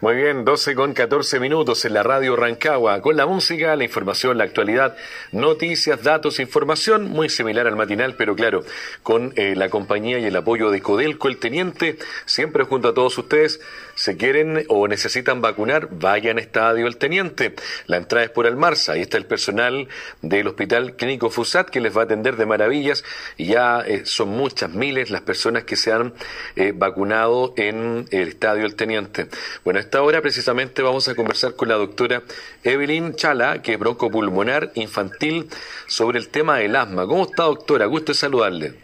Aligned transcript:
Muy 0.00 0.14
bien, 0.14 0.44
12 0.44 0.76
con 0.76 0.94
14 0.94 1.40
minutos 1.40 1.84
en 1.84 1.92
la 1.92 2.04
radio 2.04 2.36
Rancagua, 2.36 3.02
con 3.02 3.16
la 3.16 3.26
música, 3.26 3.74
la 3.74 3.82
información, 3.82 4.38
la 4.38 4.44
actualidad, 4.44 4.96
noticias, 5.32 6.04
datos, 6.04 6.38
información, 6.38 7.08
muy 7.08 7.28
similar 7.28 7.66
al 7.66 7.74
matinal, 7.74 8.14
pero 8.14 8.36
claro, 8.36 8.62
con 9.02 9.32
eh, 9.34 9.56
la 9.56 9.68
compañía 9.70 10.20
y 10.20 10.26
el 10.26 10.36
apoyo 10.36 10.70
de 10.70 10.80
Codelco, 10.80 11.26
el 11.26 11.38
teniente, 11.38 11.98
siempre 12.26 12.62
junto 12.62 12.86
a 12.86 12.94
todos 12.94 13.18
ustedes, 13.18 13.60
se 13.96 14.16
quieren 14.16 14.64
o 14.68 14.86
necesitan 14.86 15.40
vacunar, 15.40 15.88
vayan 15.90 16.38
a 16.38 16.42
Estadio 16.42 16.86
El 16.86 16.98
Teniente. 16.98 17.56
La 17.86 17.96
entrada 17.96 18.24
es 18.24 18.30
por 18.30 18.46
Almarza, 18.46 18.92
ahí 18.92 19.00
está 19.00 19.16
el 19.16 19.26
personal 19.26 19.88
del 20.22 20.46
Hospital 20.46 20.94
Clínico 20.94 21.28
Fusat 21.28 21.70
que 21.70 21.80
les 21.80 21.96
va 21.96 22.02
a 22.02 22.04
atender 22.04 22.36
de 22.36 22.46
maravillas 22.46 23.02
ya 23.36 23.80
eh, 23.80 24.02
son 24.04 24.28
muchas 24.28 24.70
miles 24.70 25.10
las 25.10 25.22
personas 25.22 25.64
que 25.64 25.74
se 25.74 25.90
han 25.90 26.14
eh, 26.54 26.72
vacunado 26.72 27.52
en 27.56 28.06
el 28.12 28.28
Estadio 28.28 28.64
El 28.64 28.76
Teniente. 28.76 29.26
Bueno, 29.64 29.80
esta 29.88 30.02
hora 30.02 30.20
precisamente 30.20 30.82
vamos 30.82 31.08
a 31.08 31.14
conversar 31.14 31.56
con 31.56 31.66
la 31.66 31.76
doctora 31.76 32.22
Evelyn 32.62 33.14
Chala, 33.14 33.62
que 33.62 33.72
es 33.72 33.78
broncopulmonar 33.78 34.70
infantil, 34.74 35.48
sobre 35.86 36.18
el 36.18 36.28
tema 36.28 36.58
del 36.58 36.76
asma. 36.76 37.06
¿Cómo 37.06 37.22
está, 37.22 37.44
doctora? 37.44 37.86
Gusto 37.86 38.12
de 38.12 38.18
saludarle. 38.18 38.74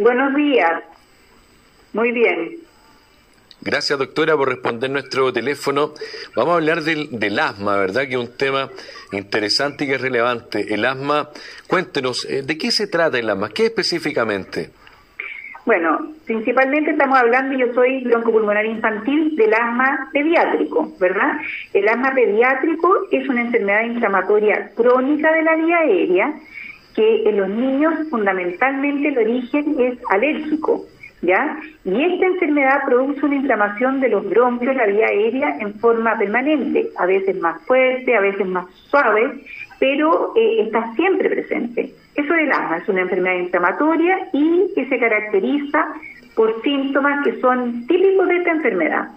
Buenos 0.00 0.34
días. 0.34 0.82
Muy 1.92 2.12
bien. 2.12 2.56
Gracias, 3.60 3.98
doctora, 3.98 4.38
por 4.38 4.48
responder 4.48 4.88
nuestro 4.88 5.34
teléfono. 5.34 5.92
Vamos 6.34 6.52
a 6.52 6.54
hablar 6.54 6.80
del, 6.82 7.08
del, 7.10 7.38
asma, 7.38 7.76
¿verdad? 7.76 8.04
Que 8.08 8.14
es 8.14 8.20
un 8.20 8.34
tema 8.34 8.70
interesante 9.12 9.84
y 9.84 9.88
que 9.88 9.96
es 9.96 10.00
relevante. 10.00 10.72
El 10.72 10.86
asma, 10.86 11.28
cuéntenos, 11.68 12.24
eh, 12.24 12.40
¿de 12.40 12.56
qué 12.56 12.70
se 12.70 12.86
trata 12.86 13.18
el 13.18 13.28
asma? 13.28 13.50
¿Qué 13.50 13.66
específicamente? 13.66 14.70
Bueno, 15.66 16.13
principalmente 16.26 16.90
estamos 16.90 17.18
hablando, 17.18 17.56
yo 17.56 17.72
soy 17.74 18.02
broncopulmonar 18.04 18.66
infantil 18.66 19.36
del 19.36 19.54
asma 19.54 20.08
pediátrico, 20.12 20.92
¿verdad? 20.98 21.38
El 21.72 21.88
asma 21.88 22.12
pediátrico 22.14 22.88
es 23.10 23.28
una 23.28 23.42
enfermedad 23.42 23.84
inflamatoria 23.84 24.70
crónica 24.74 25.32
de 25.32 25.42
la 25.42 25.56
vía 25.56 25.78
aérea 25.78 26.34
que 26.94 27.28
en 27.28 27.36
los 27.36 27.48
niños 27.48 27.94
fundamentalmente 28.08 29.08
el 29.08 29.18
origen 29.18 29.76
es 29.78 29.98
alérgico, 30.10 30.84
¿ya? 31.22 31.58
Y 31.84 32.02
esta 32.02 32.26
enfermedad 32.26 32.84
produce 32.86 33.26
una 33.26 33.34
inflamación 33.36 34.00
de 34.00 34.10
los 34.10 34.28
bronquios, 34.28 34.76
la 34.76 34.86
vía 34.86 35.06
aérea, 35.06 35.58
en 35.58 35.74
forma 35.80 36.16
permanente, 36.16 36.90
a 36.96 37.06
veces 37.06 37.40
más 37.40 37.60
fuerte, 37.66 38.16
a 38.16 38.20
veces 38.20 38.46
más 38.46 38.66
suave, 38.88 39.40
pero 39.80 40.32
eh, 40.36 40.62
está 40.62 40.94
siempre 40.94 41.28
presente. 41.28 41.92
Eso 42.14 42.32
es 42.32 42.42
el 42.42 42.52
asma, 42.52 42.76
es 42.78 42.88
una 42.88 43.02
enfermedad 43.02 43.38
inflamatoria 43.38 44.28
y 44.32 44.72
que 44.74 44.88
se 44.88 44.98
caracteriza 44.98 45.94
por 46.34 46.62
síntomas 46.62 47.24
que 47.24 47.40
son 47.40 47.86
típicos 47.86 48.28
de 48.28 48.36
esta 48.36 48.50
enfermedad. 48.50 49.08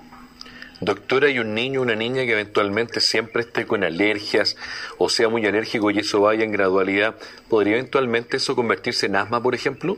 Doctora, 0.79 1.29
¿y 1.29 1.39
un 1.39 1.55
niño 1.55 1.81
una 1.81 1.95
niña 1.95 2.23
que 2.23 2.33
eventualmente 2.33 2.99
siempre 2.99 3.41
esté 3.41 3.65
con 3.65 3.83
alergias 3.83 4.55
o 4.99 5.09
sea 5.09 5.27
muy 5.27 5.43
alérgico 5.45 5.89
y 5.89 5.99
eso 5.99 6.21
vaya 6.21 6.43
en 6.43 6.51
gradualidad, 6.51 7.15
¿podría 7.49 7.77
eventualmente 7.77 8.37
eso 8.37 8.55
convertirse 8.55 9.07
en 9.07 9.15
asma, 9.15 9.41
por 9.41 9.55
ejemplo? 9.55 9.97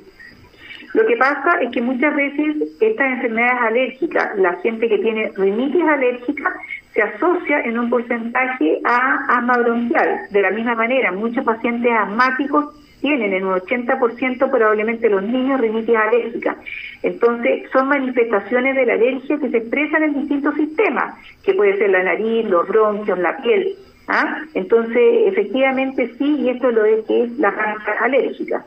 Lo 0.93 1.05
que 1.05 1.17
pasa 1.17 1.59
es 1.61 1.71
que 1.71 1.81
muchas 1.81 2.15
veces 2.15 2.55
estas 2.79 3.11
enfermedades 3.11 3.61
alérgicas, 3.61 4.37
la 4.37 4.53
gente 4.61 4.87
que 4.87 4.97
tiene 4.99 5.31
rinitis 5.35 5.83
alérgica, 5.83 6.55
se 6.93 7.01
asocia 7.01 7.61
en 7.61 7.77
un 7.77 7.89
porcentaje 7.89 8.79
a 8.85 9.37
asma 9.37 9.57
bronquial. 9.57 10.21
De 10.31 10.41
la 10.41 10.49
misma 10.49 10.75
manera, 10.75 11.11
muchos 11.11 11.43
pacientes 11.43 11.91
asmáticos 11.91 12.78
tienen 13.01 13.33
en 13.33 13.45
un 13.45 13.55
80% 13.55 14.49
probablemente 14.49 15.09
los 15.09 15.23
niños 15.23 15.59
rinitis 15.59 15.95
alérgica. 15.95 16.57
Entonces, 17.03 17.69
son 17.71 17.87
manifestaciones 17.87 18.75
de 18.75 18.85
la 18.85 18.93
alergia 18.93 19.39
que 19.39 19.49
se 19.49 19.57
expresan 19.57 20.03
en 20.03 20.19
distintos 20.19 20.55
sistemas, 20.55 21.15
que 21.43 21.53
puede 21.53 21.77
ser 21.77 21.89
la 21.89 22.03
nariz, 22.03 22.45
los 22.45 22.67
bronquios, 22.67 23.17
la 23.19 23.37
piel. 23.37 23.75
¿ah? 24.07 24.43
Entonces, 24.53 25.27
efectivamente 25.27 26.13
sí, 26.17 26.35
y 26.39 26.49
esto 26.49 26.69
es 26.69 26.75
lo 26.75 26.83
de 26.83 27.03
que 27.07 27.23
es 27.23 27.37
la 27.37 27.55
panza 27.55 27.91
alérgica. 28.01 28.65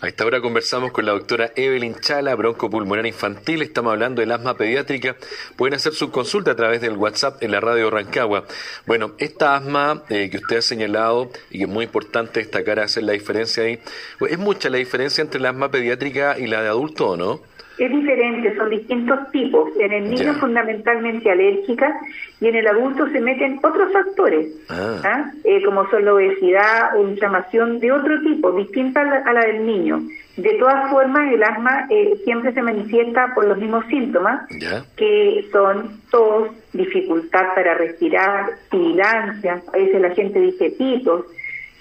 A 0.00 0.06
esta 0.06 0.24
hora 0.24 0.40
conversamos 0.40 0.92
con 0.92 1.06
la 1.06 1.10
doctora 1.10 1.50
Evelyn 1.56 1.96
Chala, 1.96 2.36
broncopulmonar 2.36 3.04
infantil. 3.04 3.62
Estamos 3.62 3.92
hablando 3.92 4.20
del 4.20 4.30
asma 4.30 4.56
pediátrica. 4.56 5.16
Pueden 5.56 5.74
hacer 5.74 5.92
su 5.92 6.12
consulta 6.12 6.52
a 6.52 6.54
través 6.54 6.80
del 6.80 6.96
WhatsApp 6.96 7.42
en 7.42 7.50
la 7.50 7.58
radio 7.58 7.90
Rancagua. 7.90 8.44
Bueno, 8.86 9.14
esta 9.18 9.56
asma 9.56 10.04
eh, 10.08 10.30
que 10.30 10.36
usted 10.36 10.58
ha 10.58 10.62
señalado 10.62 11.32
y 11.50 11.58
que 11.58 11.64
es 11.64 11.68
muy 11.68 11.86
importante 11.86 12.38
destacar, 12.38 12.78
hacer 12.78 13.02
la 13.02 13.14
diferencia 13.14 13.64
ahí, 13.64 13.80
¿es 14.28 14.38
mucha 14.38 14.70
la 14.70 14.78
diferencia 14.78 15.20
entre 15.20 15.40
la 15.40 15.50
asma 15.50 15.68
pediátrica 15.68 16.38
y 16.38 16.46
la 16.46 16.62
de 16.62 16.68
adulto 16.68 17.08
o 17.08 17.16
no? 17.16 17.40
Es 17.78 17.90
diferente, 17.90 18.56
son 18.56 18.70
distintos 18.70 19.30
tipos. 19.30 19.70
En 19.78 19.92
el 19.92 20.10
niño 20.10 20.34
fundamentalmente 20.34 21.30
alérgica 21.30 21.98
y 22.40 22.48
en 22.48 22.56
el 22.56 22.66
adulto 22.66 23.08
se 23.08 23.20
meten 23.20 23.60
otros 23.62 23.92
factores, 23.92 24.48
ah. 24.68 25.00
¿ah? 25.04 25.30
eh, 25.44 25.62
como 25.64 25.88
son 25.90 26.04
la 26.04 26.14
obesidad 26.14 26.96
o 26.96 27.08
inflamación 27.08 27.78
de 27.80 27.92
otro 27.92 28.20
tipo, 28.22 28.52
distinta 28.52 29.00
a 29.00 29.32
la, 29.32 29.40
del 29.40 29.64
niño. 29.64 30.02
De 30.36 30.54
todas 30.54 30.90
formas, 30.90 31.32
el 31.32 31.42
asma 31.42 31.86
eh, 31.90 32.14
siempre 32.24 32.52
se 32.52 32.62
manifiesta 32.62 33.32
por 33.34 33.44
los 33.44 33.58
mismos 33.58 33.84
síntomas, 33.86 34.48
que 34.96 35.48
son 35.50 36.00
tos, 36.10 36.50
dificultad 36.72 37.54
para 37.54 37.74
respirar, 37.74 38.50
sibilancia, 38.70 39.62
a 39.72 39.76
veces 39.76 40.00
la 40.00 40.10
gente 40.10 40.40
dice 40.40 40.70
pitos, 40.78 41.26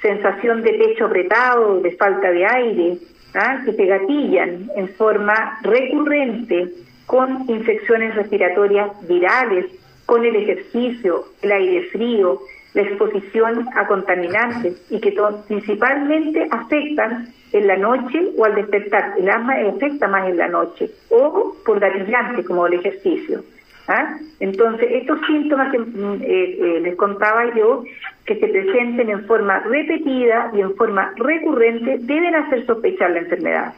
sensación 0.02 0.64
de 0.64 0.74
pecho 0.74 1.06
apretado, 1.06 1.82
de 1.82 1.96
falta 1.98 2.32
de 2.32 2.46
aire, 2.46 2.98
¿ah? 3.34 3.62
que 3.66 3.74
te 3.74 3.86
gatillan 3.86 4.70
en 4.76 4.90
forma 4.90 5.60
recurrente 5.64 6.72
con 7.06 7.50
infecciones 7.50 8.16
respiratorias 8.16 8.92
virales, 9.08 9.66
con 10.06 10.26
el 10.26 10.36
ejercicio, 10.36 11.26
el 11.42 11.52
aire 11.52 11.84
frío, 11.90 12.40
la 12.74 12.82
exposición 12.84 13.68
a 13.76 13.88
contaminantes 13.88 14.86
y 14.90 15.00
que 15.00 15.16
principalmente 15.48 16.48
afectan 16.52 17.34
en 17.52 17.68
la 17.68 17.78
noche 17.78 18.20
o 18.38 18.46
al 18.46 18.56
despertar. 18.56 19.16
El 19.18 19.30
asma 19.30 19.54
afecta 19.54 20.08
más 20.08 20.30
en 20.30 20.38
la 20.38 20.48
noche 20.48 20.92
o 21.10 21.56
por 21.66 21.80
gatillante 21.80 22.44
como 22.44 22.68
el 22.68 22.74
ejercicio. 22.74 23.44
¿Ah? 23.88 24.18
Entonces, 24.42 24.88
estos 24.92 25.20
síntomas 25.26 25.72
que 25.72 25.80
mm, 25.80 26.22
eh, 26.22 26.26
eh, 26.26 26.80
les 26.82 26.96
contaba 26.96 27.56
yo, 27.56 27.86
que 28.26 28.36
se 28.36 28.48
presenten 28.48 29.10
en 29.10 29.26
forma 29.26 29.60
repetida 29.60 30.52
y 30.54 30.60
en 30.60 30.76
forma 30.76 31.14
recurrente, 31.16 31.98
deben 32.00 32.36
hacer 32.36 32.66
sospechar 32.66 33.12
la 33.12 33.20
enfermedad. 33.20 33.74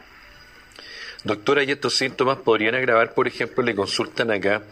Doctora, 1.22 1.62
¿y 1.62 1.70
estos 1.70 1.96
síntomas 1.96 2.38
podrían 2.38 2.74
agravar, 2.74 3.12
por 3.12 3.28
ejemplo, 3.28 3.62
le 3.62 3.74
consultan 3.74 4.30
acá 4.30 4.62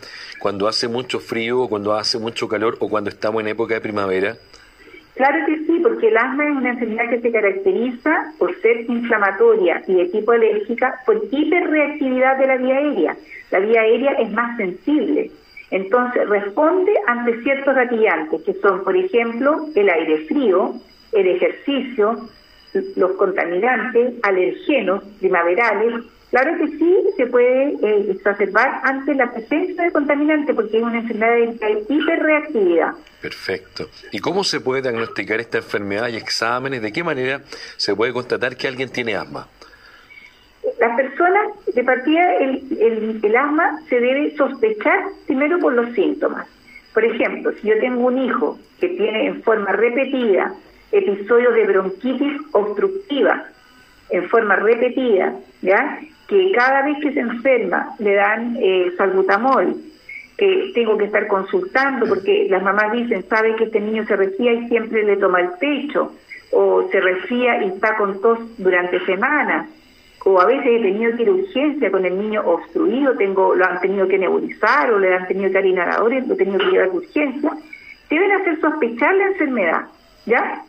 cuando 0.41 0.67
hace 0.67 0.89
mucho 0.89 1.21
frío 1.21 1.61
o 1.61 1.69
cuando 1.69 1.95
hace 1.95 2.19
mucho 2.19 2.49
calor 2.49 2.77
o 2.81 2.89
cuando 2.89 3.11
estamos 3.11 3.43
en 3.43 3.49
época 3.49 3.75
de 3.75 3.81
primavera? 3.81 4.37
Claro 5.19 5.45
que 5.47 5.57
sí, 5.67 5.81
porque 5.83 6.09
el 6.09 6.17
asma 6.17 6.45
es 6.45 6.57
una 6.57 6.71
enfermedad 6.71 7.11
que 7.11 7.21
se 7.21 7.33
caracteriza 7.33 8.33
por 8.39 8.55
ser 8.61 8.89
inflamatoria 8.89 9.83
y 9.89 9.95
de 9.95 10.05
tipo 10.11 10.31
alérgica 10.31 11.01
por 11.05 11.21
hiperreactividad 11.29 12.39
de 12.39 12.47
la 12.47 12.57
vía 12.57 12.77
aérea. 12.77 13.17
La 13.51 13.59
vía 13.59 13.81
aérea 13.81 14.13
es 14.13 14.31
más 14.31 14.57
sensible. 14.57 15.33
Entonces 15.73 16.29
responde 16.29 16.93
ante 17.09 17.43
ciertos 17.43 17.75
gatillantes, 17.75 18.43
que 18.43 18.55
son, 18.55 18.85
por 18.85 18.97
ejemplo, 18.97 19.67
el 19.75 19.91
aire 19.91 20.19
frío, 20.27 20.75
el 21.11 21.27
ejercicio, 21.27 22.29
los 22.95 23.11
contaminantes, 23.17 24.15
alergenos 24.23 25.03
primaverales, 25.19 25.95
Claro 26.31 26.59
que 26.59 26.69
sí, 26.77 26.97
se 27.17 27.27
puede 27.27 27.75
eh, 27.83 28.11
exacerbar 28.11 28.81
ante 28.85 29.15
la 29.15 29.33
presencia 29.33 29.85
de 29.85 29.93
contaminante 29.93 30.53
porque 30.53 30.77
es 30.77 30.83
una 30.83 30.99
enfermedad 30.99 31.37
de 31.37 31.85
hiperreactividad. 31.89 32.93
Perfecto. 33.23 33.89
¿Y 34.13 34.19
cómo 34.19 34.45
se 34.45 34.61
puede 34.61 34.83
diagnosticar 34.83 35.41
esta 35.41 35.59
enfermedad 35.59 36.09
y 36.09 36.17
exámenes? 36.17 36.83
¿De 36.83 36.93
qué 36.93 37.03
manera 37.03 37.41
se 37.77 37.95
puede 37.95 38.13
constatar 38.13 38.57
que 38.57 38.69
alguien 38.69 38.91
tiene 38.91 39.17
asma? 39.17 39.49
Las 40.79 40.97
personas, 40.97 41.49
de 41.75 41.83
partida, 41.83 42.37
el, 42.37 43.21
el 43.23 43.37
asma 43.37 43.81
se 43.89 43.99
debe 43.99 44.37
sospechar 44.37 45.05
primero 45.27 45.59
por 45.59 45.73
los 45.73 45.95
síntomas. 45.95 46.47
Por 46.93 47.05
ejemplo, 47.05 47.53
si 47.61 47.69
yo 47.69 47.79
tengo 47.81 48.07
un 48.07 48.19
hijo 48.19 48.59
que 48.81 48.89
tiene 48.89 49.29
en 49.29 49.43
forma 49.43 49.73
repetida 49.73 50.53
episodios 50.93 51.55
de 51.55 51.67
bronquitis 51.67 52.41
obstructiva, 52.53 53.47
en 54.11 54.29
forma 54.29 54.57
repetida, 54.57 55.35
¿ya? 55.63 56.01
Que 56.29 56.53
cada 56.53 56.83
vez 56.83 56.99
que 57.01 57.13
se 57.13 57.21
enferma 57.21 57.95
le 57.99 58.15
dan 58.15 58.57
eh, 58.61 58.93
salbutamol, 58.97 59.75
que 60.37 60.71
tengo 60.75 60.97
que 60.97 61.07
estar 61.07 61.27
consultando 61.27 62.07
porque 62.07 62.47
las 62.49 62.63
mamás 62.63 62.93
dicen, 62.93 63.25
sabe 63.29 63.57
que 63.57 63.65
este 63.65 63.81
niño 63.81 64.05
se 64.07 64.15
resfría 64.15 64.53
y 64.53 64.69
siempre 64.69 65.03
le 65.03 65.17
toma 65.17 65.41
el 65.41 65.49
pecho, 65.59 66.13
o 66.53 66.89
se 66.91 67.01
resfría 67.01 67.65
y 67.65 67.69
está 67.69 67.97
con 67.97 68.21
tos 68.21 68.39
durante 68.59 69.05
semanas, 69.05 69.69
o 70.25 70.41
a 70.41 70.45
veces 70.45 70.67
he 70.67 70.83
tenido 70.83 71.17
que 71.17 71.23
ir 71.23 71.29
a 71.29 71.33
urgencia 71.33 71.91
con 71.91 72.05
el 72.05 72.19
niño 72.19 72.43
obstruido, 72.45 73.17
tengo, 73.17 73.55
lo 73.55 73.65
han 73.65 73.81
tenido 73.81 74.07
que 74.07 74.19
nebulizar 74.19 74.93
o 74.93 74.99
le 74.99 75.15
han 75.15 75.27
tenido 75.27 75.49
que 75.49 75.55
dar 75.55 75.67
inhaladores, 75.67 76.29
lo 76.29 76.35
he 76.35 76.37
tenido 76.37 76.59
que 76.59 76.71
llevar 76.71 76.89
a 76.89 76.93
urgencia, 76.93 77.53
deben 78.11 78.33
hacer 78.33 78.61
sospechar 78.61 79.15
la 79.15 79.27
enfermedad, 79.29 79.81
¿ya? 80.27 80.63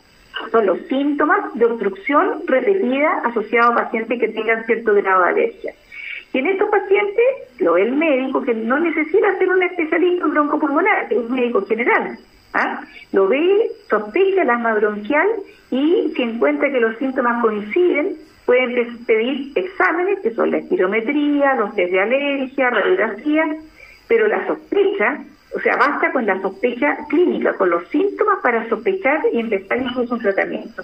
Son 0.51 0.65
los 0.65 0.79
síntomas 0.87 1.53
de 1.53 1.65
obstrucción 1.65 2.41
repetida 2.45 3.21
asociados 3.25 3.71
a 3.71 3.83
pacientes 3.83 4.19
que 4.19 4.29
tengan 4.29 4.65
cierto 4.65 4.93
grado 4.95 5.23
de 5.23 5.29
alergia. 5.29 5.73
Y 6.33 6.39
en 6.39 6.47
estos 6.47 6.69
pacientes, 6.69 7.25
lo 7.59 7.73
ve 7.73 7.83
el 7.83 7.93
médico, 7.93 8.41
que 8.43 8.53
no 8.53 8.79
necesita 8.79 9.37
ser 9.37 9.49
un 9.49 9.63
especialista 9.63 10.25
en 10.25 10.31
broncopulmonar, 10.31 11.07
es 11.09 11.17
un 11.17 11.31
médico 11.31 11.65
general. 11.65 12.17
¿ah? 12.53 12.81
Lo 13.11 13.27
ve, 13.27 13.71
sospecha 13.89 14.43
el 14.43 14.49
asma 14.49 14.75
bronquial 14.75 15.27
y 15.71 16.13
si 16.15 16.21
encuentra 16.21 16.71
que 16.71 16.79
los 16.79 16.97
síntomas 16.97 17.41
coinciden, 17.41 18.15
pueden 18.45 19.05
pedir 19.05 19.51
exámenes, 19.55 20.19
que 20.21 20.33
son 20.33 20.51
la 20.51 20.57
espirometría, 20.57 21.55
los 21.55 21.75
test 21.75 21.91
de 21.91 21.99
alergia, 21.99 22.69
radiografía, 22.71 23.57
pero 24.07 24.27
la 24.27 24.47
sospecha, 24.47 25.23
o 25.53 25.59
sea, 25.59 25.75
basta 25.77 26.11
con 26.11 26.25
la 26.25 26.41
sospecha 26.41 26.97
clínica, 27.09 27.53
con 27.53 27.69
los 27.69 27.87
síntomas 27.89 28.39
para 28.41 28.67
sospechar 28.69 29.21
y 29.33 29.39
empezar 29.39 29.81
incluso 29.81 30.13
un 30.13 30.21
tratamiento. 30.21 30.83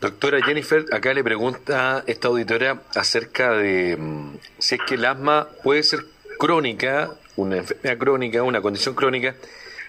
Doctora 0.00 0.40
Jennifer, 0.42 0.84
acá 0.92 1.12
le 1.12 1.24
pregunta 1.24 2.04
esta 2.06 2.28
auditora 2.28 2.82
acerca 2.94 3.52
de 3.52 3.96
mm, 3.96 4.36
si 4.58 4.76
es 4.76 4.80
que 4.82 4.94
el 4.94 5.04
asma 5.04 5.48
puede 5.64 5.82
ser 5.82 6.00
crónica, 6.38 7.10
una 7.36 7.56
enfermedad 7.56 7.98
crónica, 7.98 8.42
una 8.42 8.60
condición 8.60 8.94
crónica, 8.94 9.34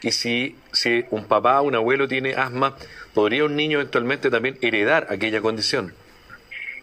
y 0.02 0.12
si, 0.12 0.56
si 0.72 1.06
un 1.12 1.25
papá 1.25 1.62
o 1.62 1.66
un 1.66 1.75
abuelo 1.75 2.07
tiene 2.07 2.34
asma, 2.34 2.75
¿podría 3.13 3.45
un 3.45 3.56
niño 3.56 3.80
eventualmente 3.80 4.30
también 4.30 4.57
heredar 4.62 5.07
aquella 5.10 5.42
condición? 5.42 5.94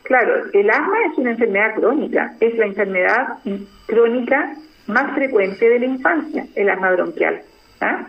Claro, 0.07 0.45
el 0.53 0.71
asma 0.71 0.97
es 1.11 1.19
una 1.19 1.31
enfermedad 1.33 1.75
crónica, 1.75 2.35
es 2.41 2.57
la 2.57 2.67
enfermedad 2.67 3.27
crónica 3.87 4.55
más 4.87 5.15
frecuente 5.15 5.69
de 5.69 5.81
la 5.81 5.87
infancia, 5.87 6.47
el 6.55 6.71
asma 6.71 6.93
bronquial. 6.93 7.41
¿ah? 7.81 8.07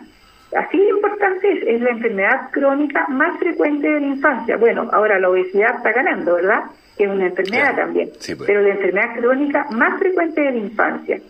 Así 0.56 0.78
de 0.78 0.90
importante 0.90 1.52
es, 1.52 1.62
es 1.66 1.80
la 1.80 1.90
enfermedad 1.90 2.50
crónica 2.52 3.06
más 3.08 3.38
frecuente 3.38 3.88
de 3.88 4.00
la 4.00 4.06
infancia. 4.06 4.56
Bueno, 4.56 4.88
ahora 4.92 5.18
la 5.18 5.28
obesidad 5.28 5.76
está 5.76 5.92
ganando, 5.92 6.36
¿verdad? 6.36 6.64
Que 6.96 7.04
es 7.04 7.10
una 7.10 7.26
enfermedad 7.26 7.76
también, 7.76 8.10
pues. 8.10 8.38
pero 8.46 8.62
la 8.62 8.70
enfermedad 8.70 9.16
crónica 9.16 9.66
más 9.70 9.98
frecuente 9.98 10.40
de 10.40 10.52
la 10.52 10.58
infancia. 10.58 11.20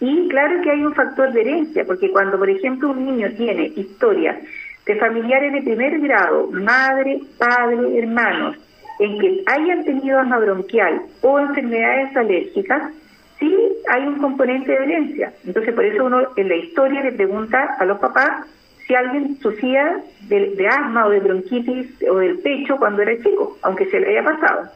Y 0.00 0.28
claro 0.28 0.60
que 0.62 0.70
hay 0.70 0.84
un 0.84 0.94
factor 0.94 1.32
de 1.32 1.40
herencia, 1.40 1.84
porque 1.86 2.10
cuando, 2.10 2.38
por 2.38 2.50
ejemplo, 2.50 2.90
un 2.90 3.04
niño 3.04 3.30
tiene 3.36 3.72
historia 3.76 4.38
de 4.84 4.96
familiares 4.96 5.52
de 5.52 5.62
primer 5.62 6.00
grado, 6.00 6.48
madre, 6.50 7.20
padre, 7.38 7.98
hermanos, 7.98 8.56
en 9.02 9.18
que 9.18 9.42
hayan 9.46 9.84
tenido 9.84 10.20
asma 10.20 10.38
bronquial 10.38 11.02
o 11.22 11.40
enfermedades 11.40 12.16
alérgicas, 12.16 12.92
sí 13.40 13.52
hay 13.88 14.06
un 14.06 14.18
componente 14.18 14.70
de 14.70 14.84
herencia. 14.84 15.32
Entonces, 15.44 15.74
por 15.74 15.84
eso 15.84 16.04
uno 16.04 16.28
en 16.36 16.48
la 16.48 16.54
historia 16.54 17.02
le 17.02 17.12
pregunta 17.12 17.76
a 17.80 17.84
los 17.84 17.98
papás 17.98 18.46
si 18.86 18.94
alguien 18.94 19.36
sufría 19.40 20.00
de, 20.28 20.68
asma 20.68 21.06
o 21.06 21.10
de 21.10 21.18
bronquitis 21.18 21.86
o 22.08 22.16
del 22.16 22.38
pecho 22.38 22.76
cuando 22.76 23.02
era 23.02 23.16
chico, 23.16 23.58
aunque 23.62 23.86
se 23.86 23.98
le 23.98 24.10
haya 24.10 24.22
pasado. 24.22 24.70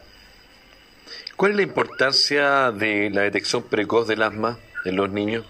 ¿Cuál 1.36 1.52
es 1.52 1.56
la 1.58 1.62
importancia 1.62 2.72
de 2.72 3.10
la 3.10 3.22
detección 3.22 3.62
precoz 3.62 4.08
del 4.08 4.22
asma 4.22 4.58
en 4.84 4.96
los 4.96 5.08
niños? 5.10 5.44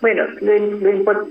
Bueno, 0.00 0.24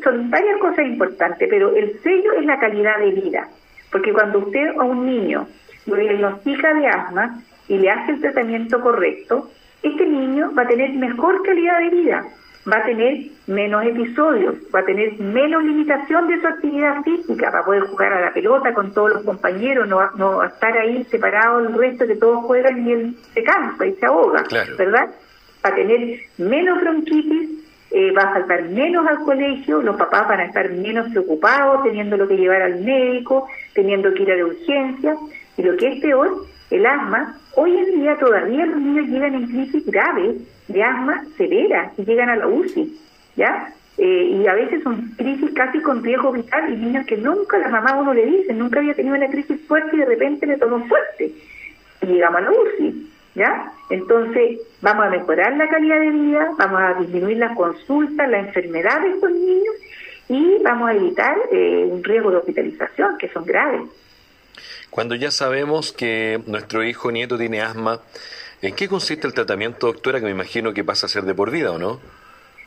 son 0.04 0.30
varias 0.30 0.60
cosas 0.60 0.86
importantes, 0.86 1.48
pero 1.50 1.76
el 1.76 2.00
sello 2.02 2.34
es 2.34 2.46
la 2.46 2.60
calidad 2.60 3.00
de 3.00 3.12
vida, 3.12 3.48
porque 3.92 4.12
cuando 4.12 4.40
usted 4.40 4.68
a 4.78 4.84
un 4.84 5.06
niño 5.06 5.48
lo 5.86 5.96
diagnostica 5.96 6.74
de 6.74 6.88
asma 6.88 7.42
y 7.68 7.78
le 7.78 7.90
hace 7.90 8.14
el 8.14 8.22
tratamiento 8.22 8.82
correcto, 8.82 9.50
este 9.84 10.06
niño 10.06 10.52
va 10.58 10.64
a 10.64 10.68
tener 10.68 10.94
mejor 10.94 11.44
calidad 11.44 11.80
de 11.80 11.90
vida, 11.90 12.26
va 12.72 12.78
a 12.78 12.84
tener 12.84 13.28
menos 13.48 13.86
episodios, 13.86 14.56
va 14.74 14.80
a 14.80 14.86
tener 14.86 15.20
menos 15.20 15.64
limitación 15.64 16.28
de 16.28 16.42
su 16.42 16.48
actividad 16.48 17.04
física, 17.04 17.52
va 17.52 17.60
a 17.60 17.66
poder 17.66 17.84
jugar 17.84 18.14
a 18.14 18.22
la 18.22 18.34
pelota 18.34 18.74
con 18.74 18.94
todos 18.94 19.14
los 19.14 19.24
compañeros, 19.24 19.88
no, 19.88 20.00
no 20.16 20.38
va 20.38 20.46
a 20.46 20.48
estar 20.48 20.76
ahí 20.78 21.04
separado 21.06 21.62
del 21.62 21.74
resto 21.74 22.08
que 22.08 22.16
todos 22.16 22.46
juegan 22.46 22.88
y 22.88 22.92
él 22.92 23.16
se 23.34 23.44
cansa 23.44 23.86
y 23.86 23.94
se 23.94 24.06
ahoga, 24.06 24.44
¿verdad? 24.78 25.10
Va 25.64 25.70
a 25.70 25.76
tener 25.76 26.20
menos 26.38 26.82
bronquitis, 26.82 27.66
eh, 27.92 28.12
va 28.12 28.24
a 28.24 28.34
faltar 28.34 28.64
menos 28.64 29.08
al 29.08 29.20
colegio, 29.20 29.82
los 29.82 29.96
papás 29.96 30.28
van 30.28 30.40
a 30.40 30.46
estar 30.46 30.70
menos 30.72 31.10
preocupados, 31.10 31.84
teniendo 31.84 32.18
lo 32.18 32.28
que 32.28 32.36
llevar 32.36 32.64
al 32.64 32.82
médico, 32.82 33.48
teniendo 33.74 34.14
que 34.14 34.24
ir 34.24 34.32
a 34.32 34.36
la 34.36 34.46
urgencia, 34.46 35.16
y 35.58 35.64
lo 35.64 35.78
que 35.78 35.88
es 35.88 36.02
peor, 36.02 36.46
el 36.70 36.86
asma, 36.86 37.38
hoy 37.56 37.78
en 37.78 38.02
día 38.02 38.18
todavía 38.18 38.66
los 38.66 38.78
niños 38.78 39.08
llegan 39.08 39.36
en 39.36 39.48
crisis 39.48 39.86
graves 39.86 40.36
de 40.68 40.84
asma 40.84 41.24
severa 41.38 41.92
y 41.98 42.04
llegan 42.04 42.30
a 42.30 42.36
la 42.36 42.48
UCI, 42.48 43.00
¿ya? 43.36 43.74
Eh, 43.98 44.42
y 44.42 44.48
a 44.48 44.54
veces 44.54 44.84
son 44.84 45.14
crisis 45.18 45.52
casi 45.54 45.80
con 45.80 46.04
riesgo 46.04 46.34
vital 46.34 46.74
y 46.74 46.76
niños 46.76 47.06
que 47.06 47.16
nunca 47.16 47.58
la 47.58 47.70
mamá 47.70 47.96
uno 47.98 48.14
le 48.14 48.26
dice, 48.26 48.54
nunca 48.54 48.80
había 48.80 48.94
tenido 48.94 49.16
una 49.16 49.30
crisis 49.30 49.62
fuerte 49.68 49.96
y 49.96 50.00
de 50.00 50.06
repente 50.06 50.46
le 50.46 50.58
tomó 50.58 50.86
fuerte. 50.86 51.32
Y 52.02 52.06
llegamos 52.06 52.42
a 52.42 52.44
la 52.44 52.52
UCI, 52.52 53.10
¿ya? 53.36 53.72
Entonces, 53.90 54.60
vamos 54.82 55.06
a 55.06 55.10
mejorar 55.12 55.56
la 55.56 55.70
calidad 55.70 56.00
de 56.02 56.10
vida, 56.10 56.52
vamos 56.58 56.82
a 56.82 56.94
disminuir 56.96 57.38
las 57.38 57.56
consultas, 57.56 58.30
la 58.30 58.40
enfermedad 58.40 59.02
de 59.02 59.10
estos 59.12 59.32
niños 59.32 59.76
y 60.28 60.58
vamos 60.64 60.90
a 60.90 60.94
evitar 60.94 61.38
eh, 61.52 61.88
un 61.90 62.04
riesgo 62.04 62.32
de 62.32 62.38
hospitalización, 62.38 63.18
que 63.18 63.30
son 63.30 63.46
graves. 63.46 63.82
Cuando 64.96 65.16
ya 65.16 65.30
sabemos 65.30 65.92
que 65.92 66.40
nuestro 66.48 66.82
hijo 66.82 67.12
nieto 67.12 67.38
tiene 67.38 67.60
asma, 67.60 68.00
¿en 68.62 68.74
qué 68.76 68.88
consiste 68.88 69.28
el 69.28 69.34
tratamiento, 69.34 69.88
doctora, 69.88 70.22
que 70.22 70.26
me 70.26 70.32
imagino 70.32 70.74
que 70.74 70.86
pasa 70.86 71.08
a 71.08 71.10
ser 71.10 71.24
de 71.24 71.36
por 71.36 71.52
vida 71.52 71.74
o 71.74 71.78
no? 71.78 72.00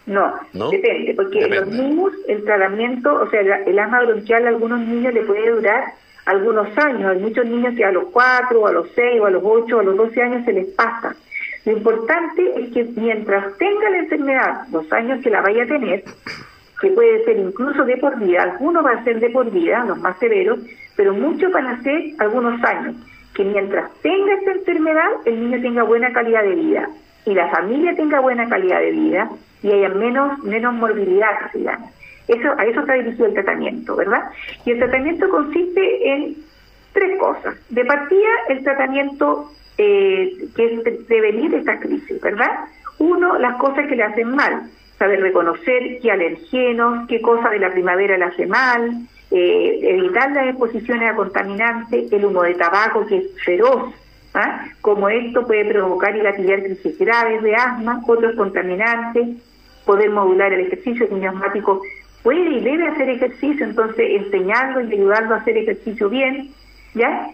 No, 0.05 0.71
depende, 0.71 1.15
porque 1.17 1.39
en 1.39 1.55
los 1.55 1.67
niños 1.69 2.13
el 2.29 2.45
tratamiento, 2.45 3.15
o 3.15 3.31
sea, 3.31 3.41
el 3.41 3.79
asma 3.79 4.03
bronquial 4.05 4.45
a 4.45 4.49
algunos 4.51 4.79
niños 4.79 5.15
le 5.15 5.23
puede 5.23 5.51
durar 5.53 5.85
algunos 6.27 6.69
años. 6.77 7.13
Hay 7.13 7.19
muchos 7.19 7.47
niños 7.47 7.75
que 7.75 7.87
a 7.87 7.93
los 7.93 8.05
4, 8.13 8.61
o 8.61 8.67
a 8.67 8.73
los 8.73 8.89
6, 8.95 9.23
o 9.23 9.25
a 9.25 9.31
los 9.31 9.43
8, 9.43 9.77
o 9.79 9.81
a 9.81 9.85
los 9.85 9.97
12 9.97 10.23
años 10.23 10.45
se 10.45 10.53
les 10.53 10.67
pasa. 10.75 11.17
Lo 11.65 11.73
importante 11.73 12.61
es 12.61 12.71
que 12.75 12.85
mientras 12.95 13.57
tenga 13.57 13.89
la 13.89 13.99
enfermedad, 14.01 14.69
los 14.71 14.93
años 14.93 15.23
que 15.23 15.31
la 15.31 15.41
vaya 15.41 15.63
a 15.63 15.67
tener, 15.67 16.05
que 16.81 16.91
puede 16.91 17.25
ser 17.25 17.39
incluso 17.39 17.85
de 17.85 17.97
por 17.97 18.19
vida, 18.19 18.43
algunos 18.43 18.83
van 18.83 18.99
a 18.99 19.05
ser 19.05 19.19
de 19.21 19.31
por 19.31 19.51
vida, 19.51 19.85
los 19.85 19.99
más 19.99 20.19
severos, 20.19 20.61
pero 20.97 21.13
muchos 21.13 21.51
van 21.53 21.67
a 21.67 21.83
ser 21.83 22.13
algunos 22.19 22.63
años, 22.65 22.95
que 23.35 23.45
mientras 23.45 23.93
tenga 24.03 24.35
esta 24.35 24.53
enfermedad, 24.53 25.09
el 25.25 25.41
niño 25.41 25.61
tenga 25.61 25.83
buena 25.83 26.13
calidad 26.13 26.43
de 26.43 26.55
vida 26.55 26.89
y 27.25 27.35
la 27.35 27.49
familia 27.51 27.95
tenga 27.97 28.21
buena 28.21 28.49
calidad 28.49 28.81
de 28.81 28.93
vida 28.93 29.31
y 29.63 29.73
haya 29.73 29.89
menos, 29.89 30.39
menos 30.45 30.75
morbilidad, 30.75 31.31
Eso, 32.29 32.49
a 32.57 32.65
eso 32.65 32.81
está 32.81 32.95
dirigido 32.95 33.27
el 33.27 33.35
tratamiento, 33.35 33.97
¿verdad? 33.97 34.23
Y 34.65 34.71
el 34.71 34.79
tratamiento 34.79 35.29
consiste 35.29 36.13
en 36.13 36.37
tres 36.93 37.19
cosas. 37.19 37.57
De 37.71 37.85
partida, 37.85 38.29
el 38.49 38.63
tratamiento 38.63 39.51
eh, 39.79 40.33
que 40.55 40.65
es 40.65 41.05
prevenir 41.07 41.55
esta 41.55 41.79
crisis, 41.81 42.21
¿verdad? 42.21 42.51
Uno, 42.99 43.39
las 43.39 43.57
cosas 43.57 43.87
que 43.89 43.97
le 43.97 44.05
hacen 44.05 44.35
mal 44.35 44.63
saber 44.99 45.21
reconocer 45.21 46.01
qué 46.03 46.11
alergenos, 46.11 47.07
qué 47.09 47.21
cosa 47.21 47.51
de 47.51 47.61
la 47.61 47.73
primavera 47.73 48.19
le 48.19 48.25
hace 48.25 48.47
mal, 48.47 49.07
eh, 49.31 49.79
evitar 49.83 50.33
las 50.33 50.49
exposiciones 50.49 51.11
a 51.11 51.17
contaminantes, 51.17 52.13
el 52.13 52.25
humo 52.25 52.43
de 52.43 52.55
tabaco 52.55 53.07
que 53.07 53.19
es 53.19 53.45
feroz, 53.45 53.95
¿ah? 54.35 54.67
como 54.81 55.09
esto 55.09 55.47
puede 55.47 55.67
provocar 55.67 56.17
y 56.17 56.21
gatillar 56.21 56.63
crisis 56.63 56.99
graves 56.99 57.43
de 57.43 57.55
asma, 57.55 58.03
otros 58.07 58.35
contaminantes, 58.37 59.37
poder 59.85 60.11
modular 60.11 60.53
el 60.53 60.67
ejercicio, 60.67 61.07
el 61.07 61.15
niño 61.15 61.31
asmático 61.31 61.81
puede 62.23 62.59
y 62.59 62.61
debe 62.61 62.89
hacer 62.89 63.09
ejercicio, 63.09 63.65
entonces 63.65 64.07
enseñarlo 64.11 64.81
y 64.83 64.93
ayudarlo 64.93 65.35
a 65.35 65.39
hacer 65.39 65.57
ejercicio 65.57 66.09
bien, 66.09 66.51
¿ya? 66.95 67.29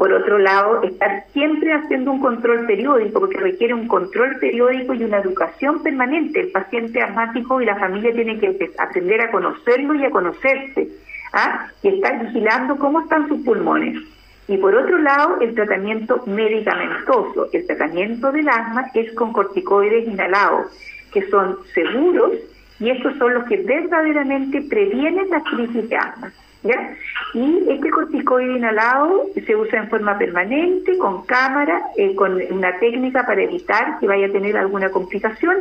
Por 0.00 0.14
otro 0.14 0.38
lado, 0.38 0.82
estar 0.82 1.26
siempre 1.34 1.74
haciendo 1.74 2.10
un 2.10 2.20
control 2.20 2.64
periódico, 2.64 3.20
porque 3.20 3.36
requiere 3.36 3.74
un 3.74 3.86
control 3.86 4.38
periódico 4.40 4.94
y 4.94 5.04
una 5.04 5.18
educación 5.18 5.82
permanente. 5.82 6.40
El 6.40 6.52
paciente 6.52 7.02
asmático 7.02 7.60
y 7.60 7.66
la 7.66 7.76
familia 7.76 8.10
tienen 8.14 8.40
que 8.40 8.70
aprender 8.78 9.20
a 9.20 9.30
conocerlo 9.30 9.94
y 9.96 10.06
a 10.06 10.10
conocerse, 10.10 10.88
¿ah? 11.34 11.68
y 11.82 11.88
estar 11.88 12.18
vigilando 12.18 12.78
cómo 12.78 13.02
están 13.02 13.28
sus 13.28 13.44
pulmones. 13.44 14.02
Y 14.48 14.56
por 14.56 14.74
otro 14.74 14.96
lado, 14.96 15.36
el 15.42 15.54
tratamiento 15.54 16.22
medicamentoso. 16.24 17.50
El 17.52 17.66
tratamiento 17.66 18.32
del 18.32 18.48
asma 18.48 18.86
es 18.94 19.12
con 19.12 19.34
corticoides 19.34 20.08
inhalados, 20.08 20.68
que 21.12 21.28
son 21.28 21.58
seguros 21.74 22.38
y 22.78 22.88
estos 22.88 23.18
son 23.18 23.34
los 23.34 23.44
que 23.44 23.58
verdaderamente 23.58 24.62
previenen 24.62 25.28
la 25.28 25.42
crisis 25.42 25.90
de 25.90 25.96
asma. 25.96 26.32
¿Ya? 26.62 26.96
Y 27.34 27.64
este 27.68 27.90
corticoide 27.90 28.56
inhalado 28.56 29.26
se 29.34 29.56
usa 29.56 29.80
en 29.80 29.88
forma 29.88 30.18
permanente, 30.18 30.98
con 30.98 31.24
cámara, 31.24 31.82
eh, 31.96 32.14
con 32.14 32.40
una 32.50 32.78
técnica 32.78 33.24
para 33.26 33.42
evitar 33.42 33.98
que 33.98 34.06
vaya 34.06 34.26
a 34.26 34.32
tener 34.32 34.56
alguna 34.56 34.90
complicación 34.90 35.56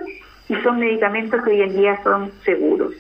y 0.48 0.56
son 0.58 0.80
medicamentos 0.80 1.44
que 1.44 1.52
hoy 1.52 1.62
en 1.62 1.76
día 1.76 2.02
son 2.04 2.32
seguros. 2.44 2.94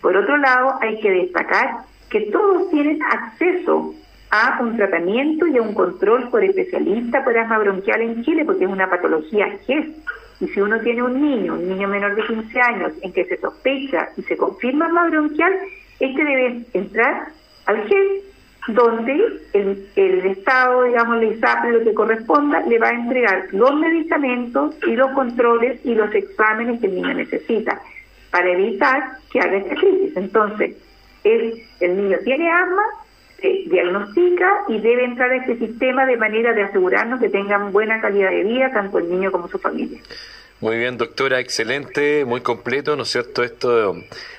Por 0.00 0.16
otro 0.16 0.36
lado, 0.36 0.74
hay 0.80 1.00
que 1.00 1.10
destacar 1.10 1.78
que 2.10 2.22
todos 2.32 2.70
tienen 2.70 3.02
acceso 3.02 3.94
a 4.30 4.58
un 4.60 4.76
tratamiento 4.76 5.46
y 5.46 5.56
a 5.56 5.62
un 5.62 5.74
control 5.74 6.28
por 6.30 6.44
especialista 6.44 7.24
por 7.24 7.36
asma 7.38 7.58
bronquial 7.58 8.02
en 8.02 8.24
Chile, 8.24 8.44
porque 8.44 8.64
es 8.64 8.70
una 8.70 8.90
patología 8.90 9.46
GES. 9.66 9.86
Y 10.40 10.48
si 10.48 10.60
uno 10.60 10.80
tiene 10.80 11.02
un 11.02 11.20
niño, 11.20 11.54
un 11.54 11.68
niño 11.68 11.88
menor 11.88 12.14
de 12.14 12.26
15 12.26 12.60
años, 12.60 12.92
en 13.02 13.12
que 13.12 13.24
se 13.24 13.38
sospecha 13.38 14.10
y 14.16 14.22
se 14.22 14.36
confirma 14.36 14.86
asma 14.86 15.08
bronquial, 15.08 15.52
este 15.98 16.24
debe 16.24 16.64
entrar 16.74 17.28
al 17.66 17.86
GES 17.88 18.26
donde 18.68 19.40
el, 19.52 19.88
el 19.94 20.26
Estado, 20.26 20.84
digamos, 20.84 21.22
el 21.22 21.32
ISAP, 21.34 21.64
lo 21.66 21.84
que 21.84 21.94
corresponda, 21.94 22.60
le 22.62 22.78
va 22.78 22.88
a 22.88 22.94
entregar 22.94 23.46
los 23.52 23.74
medicamentos 23.76 24.74
y 24.86 24.96
los 24.96 25.12
controles 25.12 25.80
y 25.84 25.94
los 25.94 26.12
exámenes 26.14 26.80
que 26.80 26.86
el 26.86 26.96
niño 26.96 27.14
necesita 27.14 27.80
para 28.30 28.50
evitar 28.50 29.18
que 29.30 29.40
haga 29.40 29.58
esta 29.58 29.76
crisis. 29.76 30.16
Entonces, 30.16 30.76
el, 31.22 31.62
el 31.80 31.96
niño 31.96 32.18
tiene 32.24 32.50
asma, 32.50 32.82
se 33.40 33.48
diagnostica 33.66 34.64
y 34.68 34.80
debe 34.80 35.04
entrar 35.04 35.30
a 35.30 35.36
este 35.36 35.58
sistema 35.58 36.04
de 36.06 36.16
manera 36.16 36.52
de 36.52 36.64
asegurarnos 36.64 37.20
que 37.20 37.28
tengan 37.28 37.70
buena 37.72 38.00
calidad 38.00 38.30
de 38.30 38.42
vida, 38.42 38.72
tanto 38.72 38.98
el 38.98 39.08
niño 39.08 39.30
como 39.30 39.48
su 39.48 39.58
familia. 39.58 40.00
Muy 40.58 40.78
bien, 40.78 40.96
doctora, 40.96 41.38
excelente, 41.38 42.24
muy 42.24 42.40
completo, 42.40 42.96
¿no 42.96 43.02
es 43.02 43.10
cierto? 43.10 43.44
Esto 43.44 43.94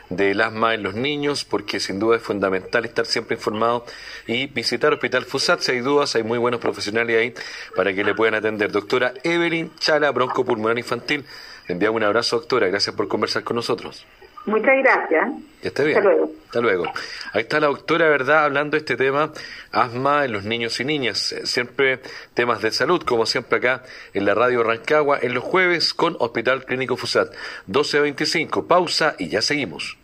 del 0.10 0.42
asma 0.42 0.74
en 0.74 0.82
los 0.82 0.96
niños, 0.96 1.46
porque 1.46 1.80
sin 1.80 2.00
duda 2.00 2.18
es 2.18 2.24
fundamental 2.24 2.86
estar 2.86 3.06
siempre 3.06 3.36
informado 3.36 3.86
y 4.26 4.48
visitar 4.48 4.92
Hospital 4.94 5.26
FUSAT. 5.26 5.60
Si 5.60 5.74
hay 5.74 5.80
dudas, 5.82 6.16
hay 6.16 6.24
muy 6.24 6.40
buenos 6.40 6.60
profesionales 6.60 7.20
ahí 7.20 7.34
para 7.76 7.94
que 7.94 8.04
le 8.04 8.16
puedan 8.16 8.34
atender. 8.34 8.72
Doctora 8.72 9.14
Evelyn 9.24 9.72
Chala, 9.76 10.10
broncopulmonar 10.10 10.80
infantil. 10.80 11.24
Le 11.68 11.74
enviamos 11.74 11.98
un 11.98 12.04
abrazo, 12.04 12.40
doctora. 12.40 12.68
Gracias 12.68 12.96
por 12.96 13.08
conversar 13.08 13.44
con 13.44 13.56
nosotros. 13.56 14.04
Muchas 14.48 14.78
gracias. 14.78 15.30
Que 15.62 15.68
esté 15.68 15.84
bien. 15.84 15.98
Hasta 15.98 16.10
luego. 16.10 16.32
Hasta 16.46 16.62
luego. 16.62 16.86
Ahí 17.34 17.42
está 17.42 17.60
la 17.60 17.68
doctora, 17.68 18.08
¿verdad? 18.08 18.46
Hablando 18.46 18.72
de 18.72 18.78
este 18.80 18.96
tema, 18.96 19.34
asma 19.74 20.24
en 20.24 20.32
los 20.32 20.46
niños 20.46 20.80
y 20.80 20.86
niñas. 20.86 21.36
Siempre 21.44 22.00
temas 22.34 22.62
de 22.62 22.72
salud, 22.72 23.04
como 23.04 23.26
siempre 23.26 23.58
acá 23.58 23.84
en 24.14 24.26
la 24.26 24.34
radio 24.36 24.64
Rancagua, 24.64 25.20
en 25.22 25.34
los 25.34 25.44
jueves 25.44 25.94
con 25.94 26.16
Hospital 26.20 26.64
Clínico 26.64 26.96
FUSAT. 26.96 27.34
12.25. 27.68 28.68
Pausa 28.68 29.16
y 29.20 29.28
ya 29.28 29.42
seguimos. 29.42 29.98